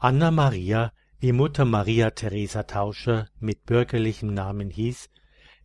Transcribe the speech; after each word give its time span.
Anna 0.00 0.30
Maria, 0.30 0.92
wie 1.18 1.32
Mutter 1.32 1.64
Maria 1.64 2.10
Theresa 2.12 2.62
Tauscher 2.62 3.26
mit 3.40 3.66
bürgerlichem 3.66 4.32
Namen 4.32 4.70
hieß, 4.70 5.10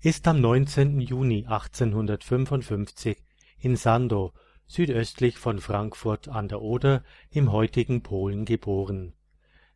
ist 0.02 0.28
am 0.28 0.42
19. 0.42 1.00
Juni 1.02 1.46
1855 1.46 3.24
in 3.60 3.76
Sandow 3.76 4.34
südöstlich 4.66 5.38
von 5.38 5.60
Frankfurt 5.60 6.30
an 6.30 6.48
der 6.48 6.64
Oder 6.64 7.04
im 7.30 7.52
heutigen 7.52 8.02
Polen 8.02 8.46
geboren. 8.46 9.14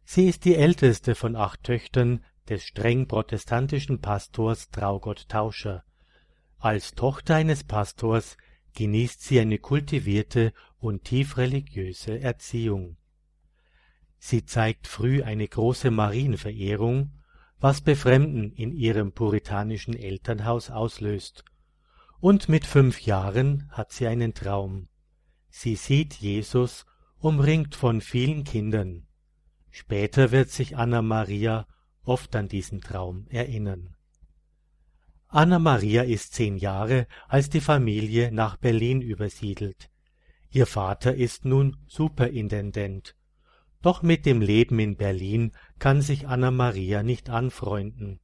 Sie 0.03 0.27
ist 0.27 0.43
die 0.43 0.55
älteste 0.55 1.13
von 1.13 1.35
acht 1.35 1.61
Töchtern 1.61 2.25
des 2.49 2.63
streng 2.63 3.07
protestantischen 3.07 4.01
Pastors 4.01 4.71
Traugott 4.71 5.29
Tauscher. 5.29 5.83
Als 6.57 6.95
Tochter 6.95 7.35
eines 7.35 7.63
Pastors 7.63 8.37
genießt 8.73 9.21
sie 9.21 9.39
eine 9.39 9.59
kultivierte 9.59 10.51
und 10.79 11.03
tief 11.03 11.37
religiöse 11.37 12.19
Erziehung. 12.19 12.97
Sie 14.19 14.45
zeigt 14.45 14.87
früh 14.87 15.23
eine 15.23 15.47
große 15.47 15.91
Marienverehrung, 15.91 17.11
was 17.59 17.81
Befremden 17.81 18.51
in 18.51 18.71
ihrem 18.71 19.11
puritanischen 19.11 19.95
Elternhaus 19.95 20.69
auslöst 20.69 21.43
und 22.19 22.49
mit 22.49 22.65
fünf 22.65 23.01
Jahren 23.01 23.69
hat 23.71 23.91
sie 23.91 24.07
einen 24.07 24.33
Traum. 24.33 24.87
Sie 25.49 25.75
sieht 25.75 26.15
Jesus 26.15 26.85
umringt 27.19 27.75
von 27.75 28.01
vielen 28.01 28.43
Kindern. 28.43 29.07
Später 29.71 30.31
wird 30.31 30.49
sich 30.49 30.77
Anna 30.77 31.01
Maria 31.01 31.67
oft 32.03 32.35
an 32.35 32.47
diesen 32.47 32.81
Traum 32.81 33.27
erinnern. 33.29 33.95
Anna 35.27 35.59
Maria 35.59 36.03
ist 36.03 36.33
zehn 36.33 36.57
Jahre, 36.57 37.05
als 37.27 37.49
die 37.49 37.61
Familie 37.61 38.31
nach 38.31 38.57
Berlin 38.57 39.01
übersiedelt. 39.01 39.89
Ihr 40.49 40.65
Vater 40.65 41.15
ist 41.15 41.43
nun 41.43 41.77
Superintendent. 41.87 43.15
Doch 43.87 44.01
mit 44.01 44.25
dem 44.25 44.41
Leben 44.41 44.79
in 44.79 44.97
Berlin 44.97 45.53
kann 45.79 46.01
sich 46.01 46.27
Anna 46.27 46.51
Maria 46.51 47.03
nicht 47.03 47.29
anfreunden. 47.29 48.19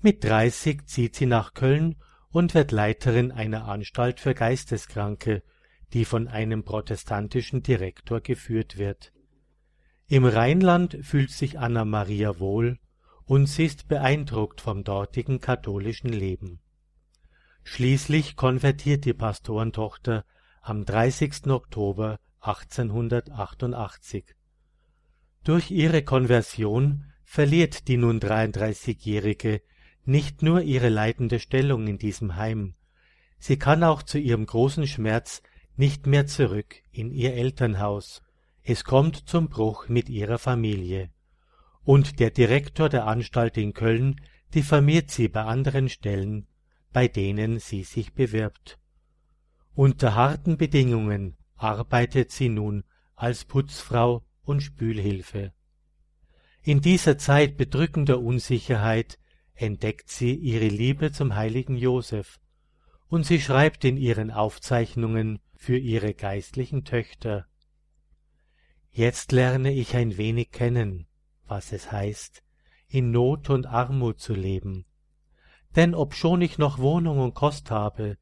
Mit 0.00 0.24
dreißig 0.24 0.86
zieht 0.86 1.14
sie 1.14 1.26
nach 1.26 1.52
Köln 1.52 1.96
und 2.30 2.54
wird 2.54 2.72
Leiterin 2.72 3.30
einer 3.30 3.68
Anstalt 3.68 4.20
für 4.20 4.32
Geisteskranke, 4.32 5.42
die 5.92 6.06
von 6.06 6.28
einem 6.28 6.64
protestantischen 6.64 7.62
Direktor 7.62 8.22
geführt 8.22 8.78
wird. 8.78 9.12
Im 10.08 10.24
Rheinland 10.24 10.96
fühlt 11.02 11.30
sich 11.30 11.58
Anna 11.58 11.84
Maria 11.84 12.38
wohl 12.38 12.78
und 13.26 13.48
sie 13.50 13.66
ist 13.66 13.88
beeindruckt 13.88 14.62
vom 14.62 14.82
dortigen 14.82 15.42
katholischen 15.42 16.08
Leben. 16.08 16.60
Schließlich 17.64 18.34
konvertiert 18.34 19.04
die 19.04 19.12
Pastorentochter 19.12 20.24
am 20.62 20.86
30. 20.86 21.48
Oktober 21.48 22.18
1888. 22.40 24.34
Durch 25.46 25.70
ihre 25.70 26.02
Konversion 26.02 27.04
verliert 27.22 27.86
die 27.86 27.98
nun 27.98 28.18
33-Jährige 28.18 29.62
nicht 30.04 30.42
nur 30.42 30.62
ihre 30.62 30.88
leitende 30.88 31.38
Stellung 31.38 31.86
in 31.86 31.98
diesem 31.98 32.34
Heim, 32.34 32.74
sie 33.38 33.56
kann 33.56 33.84
auch 33.84 34.02
zu 34.02 34.18
ihrem 34.18 34.44
großen 34.44 34.88
Schmerz 34.88 35.44
nicht 35.76 36.08
mehr 36.08 36.26
zurück 36.26 36.82
in 36.90 37.12
ihr 37.12 37.34
Elternhaus, 37.34 38.24
es 38.64 38.82
kommt 38.82 39.28
zum 39.28 39.48
Bruch 39.48 39.86
mit 39.88 40.08
ihrer 40.08 40.38
Familie. 40.38 41.10
Und 41.84 42.18
der 42.18 42.32
Direktor 42.32 42.88
der 42.88 43.06
Anstalt 43.06 43.56
in 43.56 43.72
Köln 43.72 44.20
diffamiert 44.52 45.12
sie 45.12 45.28
bei 45.28 45.44
anderen 45.44 45.88
Stellen, 45.88 46.48
bei 46.92 47.06
denen 47.06 47.60
sie 47.60 47.84
sich 47.84 48.14
bewirbt. 48.14 48.80
Unter 49.76 50.16
harten 50.16 50.56
Bedingungen 50.56 51.36
arbeitet 51.54 52.32
sie 52.32 52.48
nun 52.48 52.82
als 53.14 53.44
Putzfrau 53.44 54.25
und 54.46 54.62
Spülhilfe. 54.62 55.52
In 56.62 56.80
dieser 56.80 57.18
Zeit 57.18 57.56
bedrückender 57.56 58.20
Unsicherheit 58.20 59.18
entdeckt 59.54 60.08
sie 60.08 60.34
ihre 60.34 60.68
Liebe 60.68 61.12
zum 61.12 61.36
heiligen 61.36 61.76
Joseph, 61.76 62.40
und 63.08 63.24
sie 63.24 63.40
schreibt 63.40 63.84
in 63.84 63.96
ihren 63.96 64.30
Aufzeichnungen 64.30 65.38
für 65.54 65.76
ihre 65.76 66.14
geistlichen 66.14 66.84
Töchter 66.84 67.46
Jetzt 68.90 69.30
lerne 69.32 69.72
ich 69.72 69.94
ein 69.94 70.16
wenig 70.16 70.50
kennen, 70.52 71.06
was 71.46 71.72
es 71.72 71.92
heißt, 71.92 72.42
in 72.88 73.10
Not 73.10 73.50
und 73.50 73.66
Armut 73.66 74.20
zu 74.20 74.32
leben. 74.32 74.86
Denn 75.74 75.94
obschon 75.94 76.40
ich 76.40 76.56
noch 76.56 76.78
Wohnung 76.78 77.18
und 77.18 77.34
Kost 77.34 77.70
habe, 77.70 78.16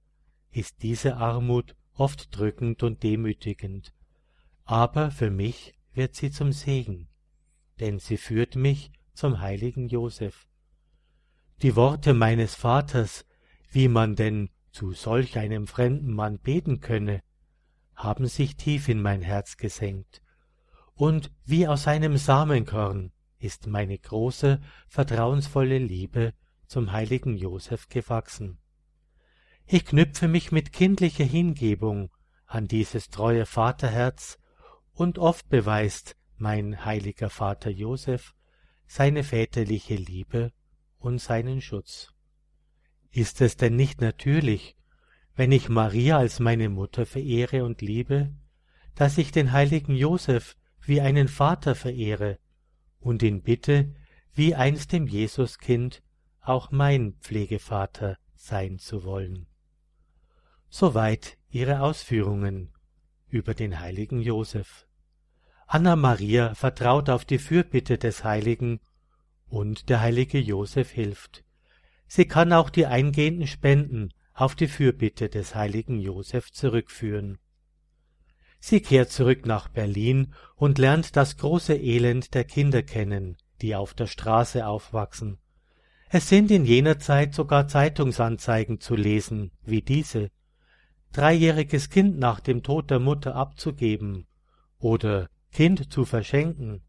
ist 0.50 0.82
diese 0.82 1.16
Armut 1.16 1.76
oft 1.94 2.36
drückend 2.36 2.82
und 2.82 3.04
demütigend. 3.04 3.92
Aber 4.64 5.10
für 5.10 5.30
mich 5.30 5.73
wird 5.94 6.14
sie 6.14 6.30
zum 6.30 6.52
Segen, 6.52 7.08
denn 7.80 7.98
sie 7.98 8.16
führt 8.16 8.56
mich 8.56 8.92
zum 9.14 9.40
heiligen 9.40 9.88
Joseph. 9.88 10.46
Die 11.62 11.76
Worte 11.76 12.14
meines 12.14 12.54
Vaters, 12.54 13.24
wie 13.70 13.88
man 13.88 14.16
denn 14.16 14.50
zu 14.72 14.92
solch 14.92 15.38
einem 15.38 15.66
fremden 15.66 16.12
Mann 16.12 16.38
beten 16.38 16.80
könne, 16.80 17.20
haben 17.94 18.26
sich 18.26 18.56
tief 18.56 18.88
in 18.88 19.00
mein 19.00 19.22
Herz 19.22 19.56
gesenkt, 19.56 20.20
und 20.94 21.32
wie 21.44 21.66
aus 21.66 21.86
einem 21.86 22.16
Samenkorn 22.16 23.12
ist 23.38 23.66
meine 23.66 23.98
große, 23.98 24.60
vertrauensvolle 24.88 25.78
Liebe 25.78 26.34
zum 26.66 26.92
heiligen 26.92 27.36
Joseph 27.36 27.88
gewachsen. 27.88 28.58
Ich 29.66 29.84
knüpfe 29.84 30.28
mich 30.28 30.52
mit 30.52 30.72
kindlicher 30.72 31.24
Hingebung 31.24 32.10
an 32.46 32.68
dieses 32.68 33.08
treue 33.10 33.46
Vaterherz, 33.46 34.38
und 34.94 35.18
oft 35.18 35.48
beweist 35.48 36.16
mein 36.36 36.84
heiliger 36.84 37.30
Vater 37.30 37.70
Joseph 37.70 38.34
seine 38.86 39.24
väterliche 39.24 39.96
Liebe 39.96 40.52
und 40.98 41.20
seinen 41.20 41.60
Schutz. 41.60 42.12
Ist 43.10 43.40
es 43.40 43.56
denn 43.56 43.76
nicht 43.76 44.00
natürlich, 44.00 44.76
wenn 45.36 45.52
ich 45.52 45.68
Maria 45.68 46.18
als 46.18 46.40
meine 46.40 46.68
Mutter 46.68 47.06
verehre 47.06 47.64
und 47.64 47.82
liebe, 47.82 48.32
dass 48.94 49.18
ich 49.18 49.32
den 49.32 49.52
heiligen 49.52 49.94
Joseph 49.94 50.56
wie 50.80 51.00
einen 51.00 51.28
Vater 51.28 51.74
verehre 51.74 52.38
und 53.00 53.22
ihn 53.22 53.42
bitte, 53.42 53.94
wie 54.32 54.54
einst 54.54 54.92
dem 54.92 55.06
Jesuskind 55.06 56.02
auch 56.40 56.70
mein 56.70 57.14
Pflegevater 57.20 58.18
sein 58.34 58.78
zu 58.78 59.04
wollen. 59.04 59.46
Soweit 60.68 61.38
ihre 61.50 61.80
Ausführungen 61.80 62.73
über 63.34 63.52
den 63.52 63.80
heiligen 63.80 64.20
Joseph. 64.20 64.86
Anna 65.66 65.96
Maria 65.96 66.54
vertraut 66.54 67.10
auf 67.10 67.24
die 67.24 67.38
Fürbitte 67.38 67.98
des 67.98 68.22
Heiligen 68.22 68.80
und 69.48 69.88
der 69.88 70.00
heilige 70.00 70.38
Joseph 70.38 70.90
hilft. 70.90 71.44
Sie 72.06 72.26
kann 72.26 72.52
auch 72.52 72.70
die 72.70 72.86
eingehenden 72.86 73.48
Spenden 73.48 74.14
auf 74.34 74.54
die 74.54 74.68
Fürbitte 74.68 75.28
des 75.28 75.54
heiligen 75.54 75.98
Joseph 75.98 76.52
zurückführen. 76.52 77.38
Sie 78.60 78.80
kehrt 78.80 79.10
zurück 79.10 79.46
nach 79.46 79.68
Berlin 79.68 80.32
und 80.54 80.78
lernt 80.78 81.16
das 81.16 81.36
große 81.36 81.74
Elend 81.74 82.34
der 82.34 82.44
Kinder 82.44 82.82
kennen, 82.82 83.36
die 83.60 83.74
auf 83.74 83.94
der 83.94 84.06
Straße 84.06 84.66
aufwachsen. 84.66 85.38
Es 86.08 86.28
sind 86.28 86.50
in 86.52 86.64
jener 86.64 87.00
Zeit 87.00 87.34
sogar 87.34 87.66
Zeitungsanzeigen 87.66 88.78
zu 88.78 88.94
lesen, 88.94 89.50
wie 89.64 89.82
diese. 89.82 90.30
Dreijähriges 91.14 91.90
Kind 91.90 92.18
nach 92.18 92.40
dem 92.40 92.64
Tod 92.64 92.90
der 92.90 92.98
Mutter 92.98 93.36
abzugeben 93.36 94.26
oder 94.80 95.30
Kind 95.52 95.92
zu 95.92 96.04
verschenken. 96.04 96.82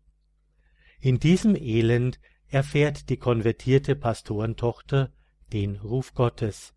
In 0.99 1.19
diesem 1.19 1.55
Elend 1.55 2.19
erfährt 2.47 3.09
die 3.09 3.17
konvertierte 3.17 3.95
Pastorentochter 3.95 5.11
den 5.53 5.75
Ruf 5.75 6.15
Gottes. 6.15 6.73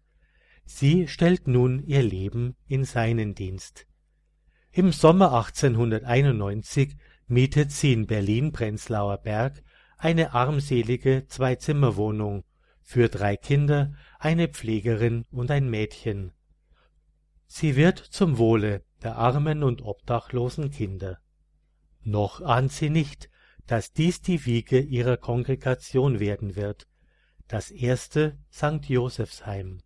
Sie 0.66 1.08
stellt 1.08 1.48
nun 1.48 1.82
ihr 1.86 2.02
Leben 2.02 2.54
in 2.66 2.84
seinen 2.84 3.34
Dienst. 3.34 3.86
Im 4.70 4.92
Sommer 4.92 5.32
1891 5.32 6.96
mietet 7.28 7.72
sie 7.72 7.94
in 7.94 8.06
Berlin-Prenzlauer 8.06 9.16
Berg 9.16 9.62
eine 9.96 10.34
armselige 10.34 11.24
Zwei-Zimmer-Wohnung 11.28 12.44
für 12.82 13.08
drei 13.08 13.38
Kinder, 13.38 13.94
eine 14.18 14.48
Pflegerin 14.48 15.24
und 15.30 15.50
ein 15.50 15.70
Mädchen. 15.70 16.32
Sie 17.50 17.76
wird 17.76 17.98
zum 17.98 18.38
Wohle 18.38 18.84
der 19.02 19.16
armen 19.16 19.62
und 19.62 19.82
obdachlosen 19.82 20.70
Kinder. 20.70 21.18
Noch 22.04 22.42
ahnt 22.42 22.70
sie 22.72 22.90
nicht, 22.90 23.30
dass 23.66 23.92
dies 23.92 24.20
die 24.20 24.44
Wiege 24.44 24.78
ihrer 24.78 25.16
Kongregation 25.16 26.20
werden 26.20 26.56
wird, 26.56 26.86
das 27.48 27.70
erste 27.70 28.38
St. 28.52 28.84
Josephsheim. 28.86 29.80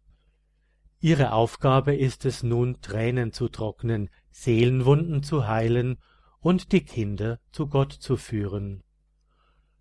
Ihre 1.00 1.32
Aufgabe 1.32 1.94
ist 1.94 2.24
es 2.24 2.42
nun, 2.42 2.80
Tränen 2.80 3.32
zu 3.32 3.48
trocknen, 3.48 4.10
Seelenwunden 4.30 5.22
zu 5.22 5.46
heilen 5.46 5.98
und 6.40 6.72
die 6.72 6.84
Kinder 6.84 7.38
zu 7.52 7.68
Gott 7.68 7.92
zu 7.92 8.16
führen. 8.16 8.82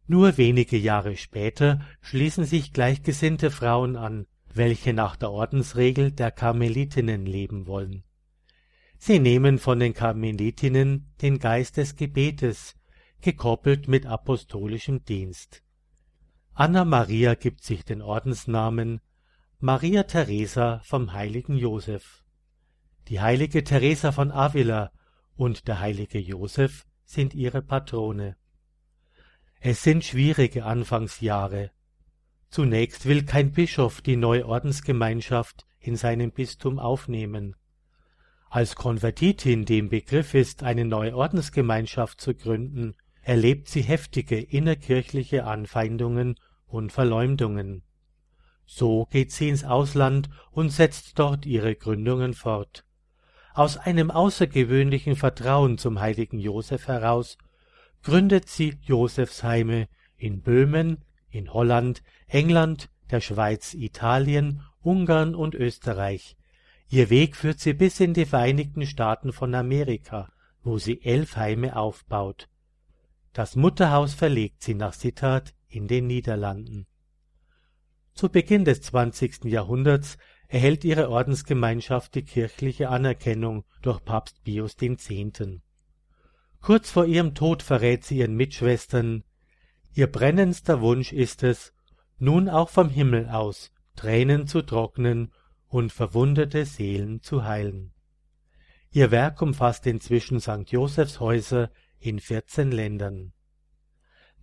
Nur 0.06 0.38
wenige 0.38 0.78
Jahre 0.78 1.18
später 1.18 1.82
schließen 2.02 2.46
sich 2.46 2.74
gleichgesinnte 2.74 3.50
Frauen 3.50 3.96
an, 3.96 4.28
welche 4.56 4.94
nach 4.94 5.16
der 5.16 5.32
Ordensregel 5.32 6.12
der 6.12 6.32
Karmelitinnen 6.32 7.26
leben 7.26 7.68
wollen. 7.68 8.04
Sie 8.98 9.20
nehmen 9.20 9.58
von 9.58 9.80
den 9.80 9.94
Karmelitinnen 9.94 11.12
den 11.22 11.40
Geist 11.40 11.78
des 11.78 11.96
Gebetes, 11.96 12.76
gekoppelt 13.22 13.88
mit 13.88 14.06
apostolischem 14.06 15.04
Dienst. 15.06 15.64
Anna 16.54 16.86
Maria 16.86 17.36
gibt 17.36 17.64
sich 17.64 17.86
den 17.86 18.02
Ordensnamen 18.02 19.02
Maria 19.60 20.04
Theresa 20.04 20.82
vom 20.84 21.14
heiligen 21.14 21.56
Joseph. 21.56 22.24
Die 23.08 23.22
heilige 23.22 23.64
Theresa 23.64 24.12
von 24.12 24.32
Avila 24.32 24.92
und 25.36 25.68
der 25.68 25.80
heilige 25.80 26.20
Joseph 26.20 26.86
sind 27.06 27.34
ihre 27.34 27.62
Patrone. 27.62 28.38
Es 29.60 29.84
sind 29.84 30.04
schwierige 30.04 30.66
Anfangsjahre. 30.66 31.72
Zunächst 32.52 33.06
will 33.06 33.24
kein 33.24 33.54
Bischof 33.54 34.02
die 34.02 34.18
neue 34.18 34.46
Ordensgemeinschaft 34.46 35.66
in 35.80 35.96
seinem 35.96 36.32
Bistum 36.32 36.80
aufnehmen. 36.80 37.56
Als 38.50 38.76
Konvertitin, 38.76 39.64
die 39.64 39.78
im 39.78 39.88
Begriff 39.88 40.34
ist, 40.34 40.62
eine 40.62 40.84
neue 40.84 41.16
Ordensgemeinschaft 41.16 42.20
zu 42.20 42.36
gründen, 42.36 42.96
erlebt 43.22 43.70
sie 43.70 43.82
heftige 43.82 44.38
innerkirchliche 44.38 45.46
Anfeindungen 45.46 46.36
und 46.68 46.92
Verleumdungen. 46.92 47.84
So 48.66 49.06
geht 49.06 49.32
sie 49.32 49.48
ins 49.48 49.64
Ausland 49.64 50.30
und 50.52 50.72
setzt 50.72 51.18
dort 51.20 51.46
ihre 51.46 51.76
Gründungen 51.76 52.34
fort. 52.34 52.84
Aus 53.54 53.78
einem 53.78 54.12
außergewöhnlichen 54.12 55.16
Vertrauen 55.16 55.78
zum 55.78 56.02
heiligen 56.02 56.38
Joseph 56.38 56.88
heraus 56.88 57.38
gründet 58.04 58.50
sie 58.50 58.78
Josefsheime 58.82 59.88
in 60.18 60.42
Böhmen, 60.42 61.06
in 61.32 61.54
Holland, 61.54 62.04
England, 62.28 62.90
der 63.10 63.22
Schweiz, 63.22 63.74
Italien, 63.74 64.64
Ungarn 64.82 65.36
und 65.36 65.56
Österreich. 65.56 66.38
Ihr 66.90 67.10
Weg 67.10 67.36
führt 67.36 67.60
sie 67.60 67.74
bis 67.74 68.00
in 68.00 68.14
die 68.14 68.26
Vereinigten 68.26 68.86
Staaten 68.86 69.34
von 69.34 69.56
Amerika, 69.56 70.32
wo 70.64 70.78
sie 70.78 71.02
elf 71.04 71.36
Heime 71.38 71.76
aufbaut. 71.76 72.50
Das 73.34 73.56
Mutterhaus 73.56 74.14
verlegt 74.14 74.62
sie 74.62 74.74
nach 74.74 74.94
Sittard 74.94 75.54
in 75.68 75.88
den 75.88 76.08
Niederlanden. 76.08 76.86
Zu 78.14 78.30
Beginn 78.30 78.66
des 78.66 78.82
zwanzigsten 78.82 79.50
Jahrhunderts 79.50 80.18
erhält 80.50 80.84
ihre 80.84 81.10
Ordensgemeinschaft 81.10 82.14
die 82.14 82.24
kirchliche 82.24 82.90
Anerkennung 82.90 83.64
durch 83.82 84.04
Papst 84.04 84.44
Pius 84.44 84.76
X. 84.82 85.10
Kurz 86.60 86.92
vor 86.92 87.06
ihrem 87.06 87.34
Tod 87.34 87.64
verrät 87.64 88.04
sie 88.04 88.18
ihren 88.18 88.36
Mitschwestern, 88.36 89.24
ihr 89.94 90.08
brennendster 90.08 90.82
Wunsch 90.82 91.14
ist 91.14 91.44
es, 91.44 91.74
nun 92.18 92.50
auch 92.50 92.70
vom 92.70 92.90
Himmel 92.90 93.30
aus 93.30 93.72
Tränen 93.96 94.48
zu 94.48 94.62
trocknen 94.62 95.32
und 95.68 95.92
verwundete 95.92 96.66
Seelen 96.66 97.22
zu 97.22 97.46
heilen. 97.46 97.94
Ihr 98.92 99.12
Werk 99.12 99.42
umfasst 99.42 99.88
inzwischen 99.88 100.40
St. 100.40 100.70
Josephs 100.70 101.20
Häuser 101.20 101.72
in 102.00 102.20
vierzehn 102.20 102.72
Ländern. 102.72 103.34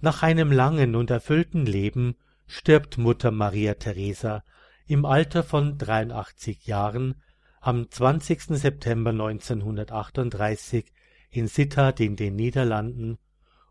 Nach 0.00 0.22
einem 0.22 0.52
langen 0.52 0.94
und 0.94 1.10
erfüllten 1.10 1.66
Leben 1.66 2.16
stirbt 2.46 2.98
Mutter 2.98 3.30
Maria 3.30 3.74
Theresa 3.74 4.44
im 4.86 5.04
Alter 5.04 5.42
von 5.42 5.76
83 5.76 6.66
Jahren 6.66 7.20
am 7.60 7.90
20. 7.90 8.56
September 8.56 9.10
1938 9.10 10.92
in 11.30 11.46
Sittard 11.46 12.00
in 12.00 12.16
den 12.16 12.36
Niederlanden 12.36 13.18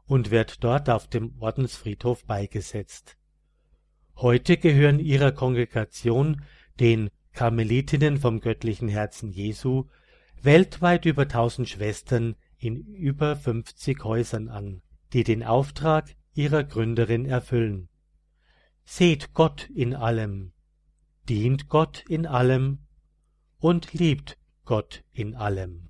und 0.08 0.32
wird 0.32 0.64
dort 0.64 0.90
auf 0.90 1.08
dem 1.08 1.36
Ordensfriedhof 1.40 2.26
beigesetzt. 2.26 3.18
Heute 4.16 4.58
gehören 4.58 5.00
ihrer 5.00 5.32
Kongregation, 5.32 6.42
den 6.80 7.10
Karmelitinnen 7.34 8.18
vom 8.18 8.40
Göttlichen 8.40 8.88
Herzen 8.88 9.30
Jesu, 9.30 9.86
weltweit 10.42 11.06
über 11.06 11.28
tausend 11.28 11.70
Schwestern 11.70 12.36
in 12.58 12.78
über 12.78 13.36
50 13.36 14.04
Häusern 14.04 14.50
an, 14.50 14.82
die 15.14 15.24
den 15.24 15.44
Auftrag 15.44 16.16
ihrer 16.34 16.64
Gründerin 16.64 17.26
erfüllen. 17.26 17.90
Seht 18.86 19.34
Gott 19.34 19.70
in 19.70 19.94
allem, 19.94 20.54
dient 21.28 21.68
Gott 21.68 22.06
in 22.08 22.26
allem 22.26 22.80
und 23.60 23.94
liebt 23.94 24.38
Gott 24.66 25.04
in 25.12 25.36
allem. 25.36 25.90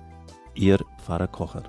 Ihr 0.53 0.79
Pfarrer 0.97 1.27
Kocher. 1.27 1.63